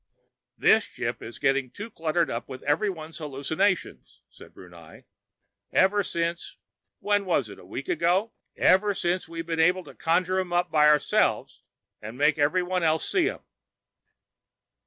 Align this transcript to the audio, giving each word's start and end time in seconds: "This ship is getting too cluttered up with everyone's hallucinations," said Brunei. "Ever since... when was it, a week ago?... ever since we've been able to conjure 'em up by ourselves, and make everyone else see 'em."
"This 0.57 0.83
ship 0.85 1.21
is 1.21 1.37
getting 1.37 1.69
too 1.69 1.91
cluttered 1.91 2.27
up 2.31 2.49
with 2.49 2.63
everyone's 2.63 3.19
hallucinations," 3.19 4.21
said 4.31 4.51
Brunei. 4.51 5.05
"Ever 5.71 6.01
since... 6.01 6.57
when 6.97 7.23
was 7.23 7.51
it, 7.51 7.59
a 7.59 7.65
week 7.65 7.87
ago?... 7.87 8.31
ever 8.55 8.95
since 8.95 9.29
we've 9.29 9.45
been 9.45 9.59
able 9.59 9.83
to 9.83 9.93
conjure 9.93 10.39
'em 10.39 10.53
up 10.53 10.71
by 10.71 10.87
ourselves, 10.87 11.61
and 12.01 12.17
make 12.17 12.39
everyone 12.39 12.81
else 12.81 13.07
see 13.07 13.29
'em." 13.29 13.41